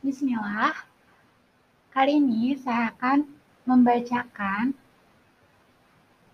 Bismillah. 0.00 0.72
Kali 1.92 2.24
ini 2.24 2.56
saya 2.56 2.88
akan 2.88 3.20
membacakan 3.68 4.72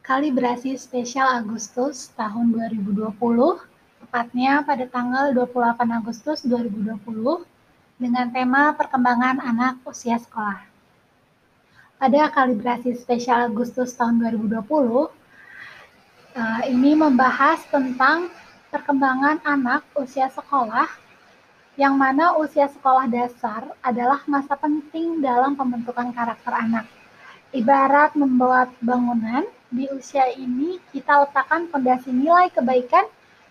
kalibrasi 0.07 0.79
spesial 0.79 1.27
Agustus 1.27 2.15
tahun 2.15 2.55
2020, 2.55 3.11
tepatnya 4.07 4.63
pada 4.63 4.87
tanggal 4.87 5.35
28 5.35 5.83
Agustus 5.99 6.47
2020, 6.47 7.43
dengan 7.99 8.31
tema 8.31 8.71
perkembangan 8.71 9.43
anak 9.43 9.83
usia 9.83 10.15
sekolah. 10.15 10.63
Pada 11.99 12.31
kalibrasi 12.31 12.95
spesial 12.95 13.51
Agustus 13.51 13.99
tahun 13.99 14.23
2020, 14.23 15.11
eh, 16.39 16.71
ini 16.71 16.95
membahas 16.95 17.67
tentang 17.67 18.31
perkembangan 18.71 19.43
anak 19.43 19.83
usia 19.99 20.31
sekolah 20.31 21.06
yang 21.77 22.01
mana 22.01 22.33
usia 22.41 22.73
sekolah 22.73 23.05
dasar 23.05 23.69
adalah 23.85 24.25
masa 24.25 24.57
penting 24.57 25.21
dalam 25.21 25.53
pembentukan 25.53 26.09
karakter 26.09 26.57
anak. 26.57 26.89
Ibarat 27.53 28.17
membuat 28.17 28.73
bangunan, 28.81 29.45
di 29.69 29.85
usia 29.93 30.25
ini 30.33 30.81
kita 30.91 31.29
letakkan 31.29 31.69
fondasi 31.69 32.09
nilai 32.17 32.49
kebaikan 32.49 33.05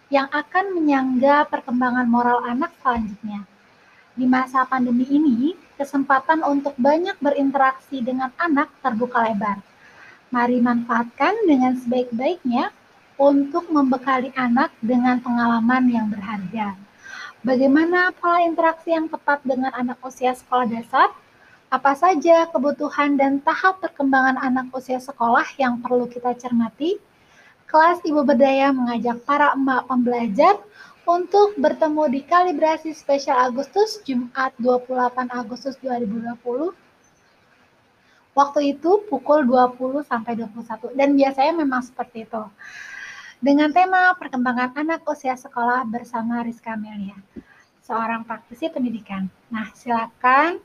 yang 0.10 0.26
akan 0.34 0.74
menyangga 0.74 1.46
perkembangan 1.54 2.10
moral 2.10 2.42
anak 2.50 2.74
selanjutnya. 2.82 3.46
Di 4.18 4.26
masa 4.26 4.66
pandemi 4.66 5.06
ini, 5.06 5.54
kesempatan 5.78 6.42
untuk 6.42 6.74
banyak 6.82 7.20
berinteraksi 7.22 8.02
dengan 8.02 8.34
anak 8.42 8.74
terbuka 8.82 9.22
lebar. 9.22 9.62
Mari 10.34 10.66
manfaatkan 10.66 11.46
dengan 11.46 11.78
sebaik-baiknya 11.78 12.74
untuk 13.22 13.70
membekali 13.70 14.34
anak 14.34 14.74
dengan 14.82 15.22
pengalaman 15.22 15.84
yang 15.92 16.08
berharga. 16.10 16.74
Bagaimana 17.46 18.10
pola 18.18 18.42
interaksi 18.42 18.90
yang 18.90 19.06
tepat 19.06 19.46
dengan 19.46 19.70
anak 19.78 20.02
usia 20.02 20.34
sekolah 20.34 20.66
dasar? 20.66 21.14
Apa 21.70 21.94
saja 21.94 22.50
kebutuhan 22.50 23.22
dan 23.22 23.38
tahap 23.38 23.86
perkembangan 23.86 24.42
anak 24.42 24.74
usia 24.74 24.98
sekolah 24.98 25.46
yang 25.62 25.78
perlu 25.78 26.10
kita 26.10 26.34
cermati? 26.42 26.98
Kelas 27.70 28.02
Ibu 28.02 28.26
Berdaya 28.26 28.74
mengajak 28.74 29.22
para 29.30 29.54
emak 29.54 29.86
pembelajar 29.86 30.58
untuk 31.06 31.54
bertemu 31.62 32.18
di 32.18 32.26
kalibrasi 32.26 32.98
spesial 32.98 33.38
Agustus 33.38 34.02
Jumat 34.02 34.50
28 34.58 35.30
Agustus 35.30 35.78
2020. 35.86 36.74
Waktu 38.34 38.74
itu 38.74 39.06
pukul 39.06 39.46
20 39.46 40.02
sampai 40.02 40.34
21 40.34 40.98
dan 40.98 41.14
biasanya 41.14 41.54
memang 41.62 41.86
seperti 41.86 42.26
itu. 42.26 42.42
Dengan 43.44 43.68
tema 43.68 44.16
perkembangan 44.16 44.80
anak 44.80 45.04
usia 45.12 45.36
sekolah 45.36 45.84
bersama 45.84 46.40
Rizka 46.40 46.72
Melia, 46.80 47.20
seorang 47.84 48.24
praktisi 48.24 48.72
pendidikan. 48.72 49.28
Nah, 49.52 49.68
silakan 49.76 50.64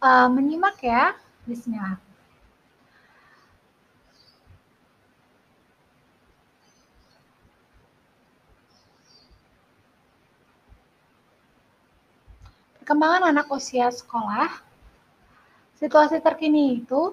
uh, 0.00 0.28
menyimak 0.32 0.80
ya. 0.80 1.12
Bismillah. 1.44 2.00
Perkembangan 12.80 13.28
anak 13.28 13.46
usia 13.52 13.92
sekolah, 13.92 14.48
situasi 15.76 16.16
terkini 16.24 16.80
itu 16.80 17.12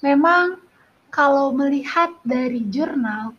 memang 0.00 0.56
kalau 1.12 1.52
melihat 1.52 2.10
dari 2.24 2.64
jurnal 2.72 3.36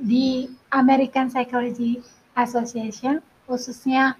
di 0.00 0.50
American 0.72 1.32
Psychology 1.32 2.04
Association, 2.36 3.24
khususnya 3.48 4.16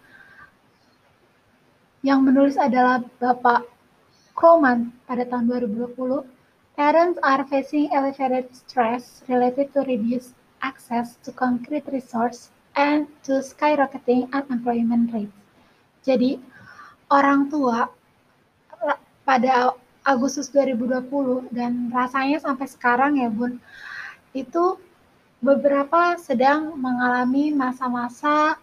yang 2.00 2.22
menulis 2.22 2.56
adalah 2.56 3.02
Bapak 3.18 3.66
Kroman 4.36 4.94
pada 5.08 5.26
tahun 5.26 5.48
2020, 5.48 6.22
parents 6.76 7.18
are 7.24 7.42
facing 7.48 7.88
elevated 7.90 8.52
stress 8.52 9.24
related 9.26 9.72
to 9.72 9.82
reduced 9.88 10.36
access 10.60 11.16
to 11.24 11.32
concrete 11.32 11.84
resource 11.88 12.52
and 12.76 13.08
to 13.24 13.40
skyrocketing 13.40 14.28
unemployment 14.36 15.10
rate. 15.10 15.32
Jadi, 16.04 16.38
orang 17.10 17.48
tua 17.50 17.90
pada 19.26 19.74
Agustus 20.06 20.46
2020 20.54 21.50
dan 21.50 21.90
rasanya 21.90 22.38
sampai 22.38 22.70
sekarang 22.70 23.18
ya 23.18 23.26
Bun, 23.26 23.58
itu 24.30 24.78
beberapa 25.40 26.16
sedang 26.16 26.74
mengalami 26.80 27.52
masa-masa 27.52 28.56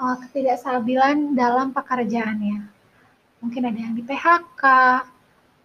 uh, 0.00 0.16
ketidakstabilan 0.24 1.36
dalam 1.36 1.72
pekerjaannya. 1.72 2.64
Mungkin 3.44 3.62
ada 3.68 3.78
yang 3.78 3.94
di 3.94 4.02
PHK 4.02 4.62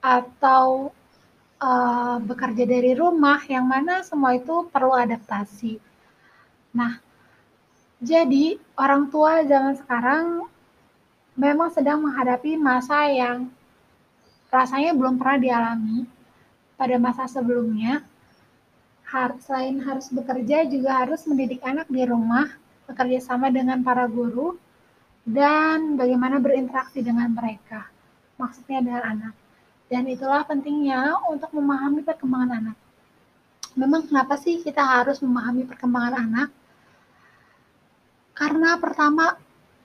atau 0.01 0.91
uh, 1.61 2.17
bekerja 2.19 2.67
dari 2.67 2.91
rumah, 2.97 3.39
yang 3.47 3.63
mana 3.63 4.03
semua 4.03 4.35
itu 4.35 4.67
perlu 4.67 4.91
adaptasi. 4.91 5.79
Nah, 6.75 6.99
jadi 8.01 8.57
orang 8.75 9.13
tua 9.13 9.45
zaman 9.45 9.77
sekarang 9.77 10.25
memang 11.37 11.69
sedang 11.71 12.03
menghadapi 12.03 12.59
masa 12.59 13.07
yang 13.07 13.47
rasanya 14.51 14.91
belum 14.91 15.15
pernah 15.15 15.39
dialami 15.39 16.03
pada 16.75 16.97
masa 16.99 17.23
sebelumnya. 17.29 18.03
Selain 19.43 19.75
harus 19.83 20.07
bekerja, 20.07 20.63
juga 20.71 21.03
harus 21.03 21.27
mendidik 21.27 21.59
anak 21.67 21.91
di 21.91 22.07
rumah 22.07 22.47
bekerja 22.87 23.19
sama 23.19 23.51
dengan 23.51 23.83
para 23.83 24.07
guru, 24.07 24.55
dan 25.27 25.99
bagaimana 25.99 26.39
berinteraksi 26.39 27.03
dengan 27.03 27.27
mereka. 27.35 27.91
Maksudnya 28.39 28.79
dengan 28.79 29.03
anak. 29.03 29.33
Dan 29.91 30.07
itulah 30.07 30.47
pentingnya 30.47 31.19
untuk 31.27 31.51
memahami 31.51 32.07
perkembangan 32.07 32.63
anak. 32.63 32.77
Memang 33.75 34.07
kenapa 34.07 34.39
sih 34.39 34.63
kita 34.63 34.79
harus 34.79 35.19
memahami 35.19 35.67
perkembangan 35.67 36.15
anak? 36.15 36.49
Karena 38.31 38.79
pertama, 38.79 39.35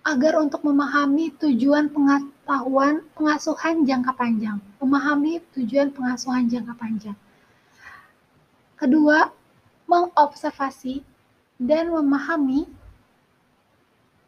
agar 0.07 0.39
untuk 0.39 0.63
memahami 0.63 1.35
tujuan 1.35 1.91
pengetahuan 1.91 3.03
pengasuhan 3.19 3.83
jangka 3.83 4.15
panjang. 4.15 4.63
Memahami 4.79 5.43
tujuan 5.59 5.91
pengasuhan 5.91 6.47
jangka 6.47 6.79
panjang. 6.79 7.19
Kedua, 8.77 9.33
mengobservasi 9.89 11.01
dan 11.57 11.89
memahami 11.89 12.69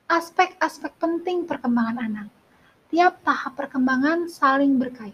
aspek-aspek 0.08 0.96
penting 0.96 1.44
perkembangan 1.44 2.00
anak. 2.00 2.28
Tiap 2.88 3.20
tahap 3.20 3.60
perkembangan 3.60 4.32
saling 4.32 4.80
berkait. 4.80 5.12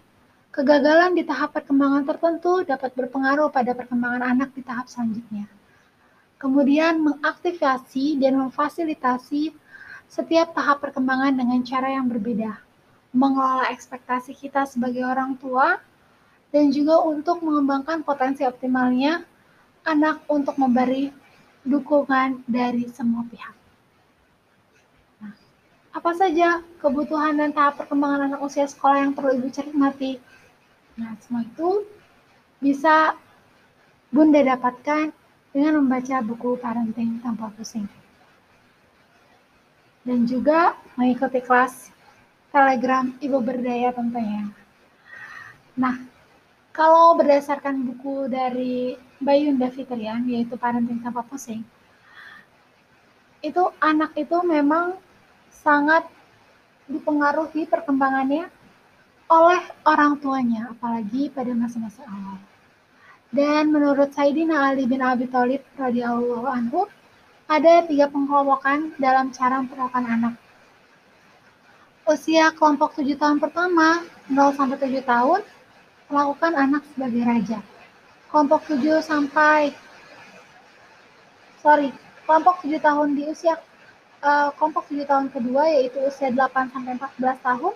Kegagalan 0.54 1.18
di 1.18 1.26
tahap 1.26 1.50
perkembangan 1.50 2.06
tertentu 2.06 2.62
dapat 2.62 2.94
berpengaruh 2.94 3.50
pada 3.50 3.74
perkembangan 3.74 4.22
anak 4.22 4.54
di 4.54 4.62
tahap 4.62 4.86
selanjutnya. 4.86 5.50
Kemudian 6.38 7.02
mengaktifasi 7.02 8.22
dan 8.22 8.38
memfasilitasi 8.38 9.50
setiap 10.06 10.54
tahap 10.54 10.78
perkembangan 10.78 11.34
dengan 11.34 11.58
cara 11.66 11.90
yang 11.90 12.06
berbeda. 12.06 12.54
Mengelola 13.10 13.66
ekspektasi 13.74 14.30
kita 14.38 14.62
sebagai 14.70 15.02
orang 15.02 15.34
tua 15.42 15.82
dan 16.54 16.70
juga 16.70 17.02
untuk 17.02 17.42
mengembangkan 17.42 18.06
potensi 18.06 18.46
optimalnya 18.46 19.26
anak 19.82 20.22
untuk 20.30 20.54
memberi 20.54 21.10
dukungan 21.66 22.46
dari 22.46 22.86
semua 22.94 23.26
pihak. 23.26 23.58
Apa 25.90 26.14
saja 26.14 26.62
kebutuhan 26.78 27.42
dan 27.42 27.50
tahap 27.50 27.82
perkembangan 27.82 28.30
anak 28.30 28.40
usia 28.46 28.70
sekolah 28.70 29.02
yang 29.02 29.18
perlu 29.18 29.34
Ibu 29.34 29.50
cermati? 29.50 30.22
Nah, 30.94 31.18
semua 31.18 31.42
itu 31.42 31.82
bisa 32.62 33.18
Bunda 34.14 34.38
dapatkan 34.46 35.10
dengan 35.50 35.82
membaca 35.82 36.22
buku 36.22 36.54
parenting 36.62 37.18
tanpa 37.18 37.50
pusing. 37.58 37.90
Dan 40.06 40.22
juga 40.22 40.78
mengikuti 40.94 41.42
kelas 41.42 41.90
Telegram 42.54 43.10
Ibu 43.18 43.38
Berdaya 43.42 43.90
tentunya. 43.90 44.50
Nah, 45.74 46.13
kalau 46.74 47.14
berdasarkan 47.14 47.86
buku 47.86 48.26
dari 48.26 48.98
Bayunda 49.22 49.70
Fitrian, 49.70 50.26
yaitu 50.26 50.58
Parenting 50.58 50.98
Tanpa 50.98 51.22
Pusing, 51.22 51.62
itu 53.46 53.62
anak 53.78 54.10
itu 54.18 54.34
memang 54.42 54.98
sangat 55.54 56.02
dipengaruhi 56.90 57.70
perkembangannya 57.70 58.50
oleh 59.30 59.62
orang 59.86 60.18
tuanya, 60.18 60.74
apalagi 60.74 61.30
pada 61.30 61.54
masa-masa 61.54 62.02
awal. 62.10 62.42
Dan 63.30 63.70
menurut 63.70 64.10
Sayyidina 64.10 64.74
Ali 64.74 64.90
bin 64.90 64.98
Abi 64.98 65.30
Thalib 65.30 65.62
radhiyallahu 65.78 66.46
anhu, 66.50 66.90
ada 67.46 67.86
tiga 67.86 68.10
pengelompokan 68.10 68.98
dalam 68.98 69.30
cara 69.30 69.62
memperlakukan 69.62 70.04
anak. 70.10 70.34
Usia 72.04 72.52
kelompok 72.52 72.98
7 72.98 73.16
tahun 73.16 73.38
pertama, 73.40 74.04
0 74.28 74.58
sampai 74.58 74.76
7 74.76 75.00
tahun, 75.06 75.40
melakukan 76.08 76.52
anak 76.54 76.82
sebagai 76.92 77.22
raja. 77.24 77.58
Kelompok 78.28 78.66
7 78.66 79.00
sampai 79.00 79.72
sorry, 81.64 81.88
kelompok 82.28 82.60
7 82.60 82.76
tahun 82.82 83.08
di 83.16 83.22
usia 83.30 83.56
uh, 84.20 84.52
kelompok 84.56 84.88
7 84.90 85.04
tahun 85.08 85.26
kedua 85.32 85.64
yaitu 85.70 86.00
usia 86.04 86.28
8 86.28 86.72
sampai 86.72 86.92
14 86.98 87.40
tahun 87.40 87.74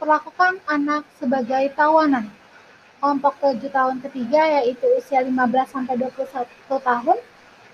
perlakukan 0.00 0.52
anak 0.68 1.02
sebagai 1.20 1.72
tawanan. 1.76 2.28
Kelompok 3.00 3.36
7 3.44 3.60
tahun 3.68 3.96
ketiga 4.08 4.40
yaitu 4.60 4.86
usia 4.96 5.20
15 5.20 5.32
sampai 5.68 5.94
21 6.00 6.48
tahun 6.68 7.18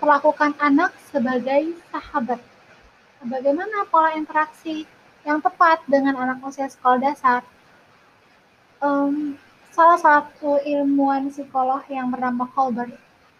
perlakukan 0.03 0.51
anak 0.59 0.91
sebagai 1.07 1.79
sahabat. 1.87 2.43
Bagaimana 3.23 3.87
pola 3.87 4.11
interaksi 4.19 4.83
yang 5.23 5.39
tepat 5.39 5.79
dengan 5.87 6.19
anak 6.19 6.43
usia 6.43 6.67
sekolah 6.67 6.99
dasar? 6.99 7.39
Um, 8.83 9.39
salah 9.73 9.97
satu 9.97 10.61
ilmuwan 10.61 11.33
psikolog 11.33 11.81
yang 11.89 12.13
bernama 12.13 12.45
Colbert 12.53 12.93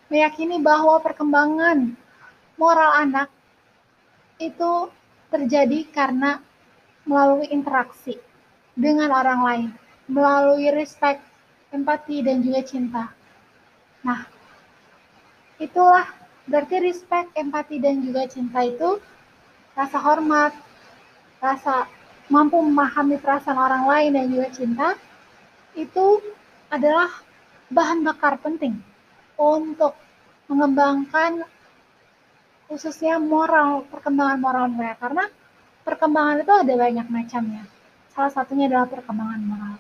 meyakini 0.10 0.58
bahwa 0.58 0.98
perkembangan 0.98 1.94
moral 2.58 2.92
anak 3.06 3.30
itu 4.42 4.90
terjadi 5.30 5.86
karena 5.94 6.42
melalui 7.06 7.46
interaksi 7.54 8.18
dengan 8.74 9.14
orang 9.14 9.42
lain, 9.46 9.70
melalui 10.10 10.74
respect, 10.74 11.22
empati, 11.70 12.26
dan 12.26 12.42
juga 12.42 12.66
cinta. 12.66 13.04
Nah, 14.02 14.26
itulah 15.62 16.10
berarti 16.50 16.82
respect, 16.82 17.30
empati, 17.38 17.78
dan 17.78 18.02
juga 18.02 18.26
cinta 18.26 18.66
itu 18.66 18.98
rasa 19.78 19.98
hormat, 20.02 20.54
rasa 21.38 21.86
mampu 22.26 22.58
memahami 22.58 23.22
perasaan 23.22 23.58
orang 23.58 23.86
lain 23.86 24.10
dan 24.18 24.26
juga 24.34 24.48
cinta 24.50 24.88
itu 25.74 26.22
adalah 26.70 27.10
bahan 27.70 28.06
bakar 28.06 28.38
penting 28.42 28.78
untuk 29.38 29.98
mengembangkan 30.50 31.46
khususnya 32.70 33.22
moral, 33.22 33.86
perkembangan 33.90 34.40
moral 34.42 34.66
mereka. 34.70 35.10
Karena 35.10 35.26
perkembangan 35.86 36.42
itu 36.42 36.54
ada 36.54 36.74
banyak 36.74 37.08
macamnya. 37.10 37.64
Salah 38.14 38.34
satunya 38.34 38.70
adalah 38.70 38.90
perkembangan 38.90 39.42
moral. 39.42 39.76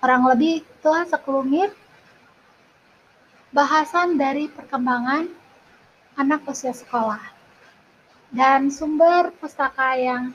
Orang 0.00 0.22
lebih 0.32 0.64
telah 0.80 1.04
sekelumit 1.04 1.72
bahasan 3.52 4.16
dari 4.16 4.48
perkembangan 4.48 5.28
anak 6.16 6.40
usia 6.48 6.72
sekolah. 6.72 7.20
Dan 8.30 8.70
sumber 8.70 9.34
pustaka 9.42 9.98
yang 9.98 10.30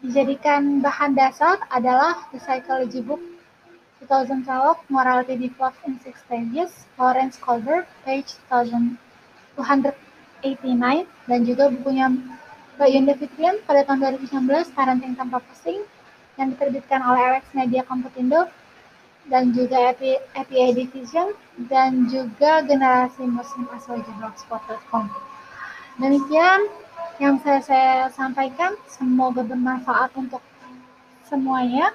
dijadikan 0.00 0.78
bahan 0.78 1.18
dasar 1.18 1.58
adalah 1.66 2.30
The 2.30 2.38
Psychology 2.38 3.02
Book 3.02 3.33
2012 4.06 4.90
Morality 4.92 5.36
Developed 5.36 5.80
in 5.88 5.98
Six 6.00 6.20
Stages, 6.24 6.86
Lawrence 7.00 7.38
Colbert, 7.40 7.86
page 8.04 8.36
1289, 8.52 11.06
dan 11.28 11.40
juga 11.42 11.68
bukunya 11.72 12.08
Mbak 12.74 12.90
Yunda 12.90 13.14
Fitrian 13.14 13.56
pada 13.64 13.86
tahun 13.86 14.18
2019, 14.18 14.74
Parenting 14.74 15.14
Tanpa 15.14 15.38
Pusing, 15.40 15.82
yang 16.34 16.50
diterbitkan 16.52 17.00
oleh 17.06 17.22
Alex 17.34 17.44
Media 17.54 17.82
Komputindo, 17.86 18.50
dan 19.30 19.54
juga 19.56 19.94
APA 19.94 20.66
Division, 20.74 21.32
dan 21.70 22.10
juga 22.10 22.66
Generasi 22.66 23.22
Muslim 23.24 23.70
Asal 23.72 24.02
Blogspot.com. 24.18 25.06
Demikian 26.02 26.66
yang 27.22 27.38
saya, 27.46 27.62
saya 27.62 28.10
sampaikan, 28.10 28.74
semoga 28.90 29.46
bermanfaat 29.46 30.10
untuk 30.18 30.42
semuanya. 31.30 31.94